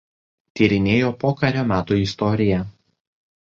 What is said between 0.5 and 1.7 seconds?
Tyrinėjo pokario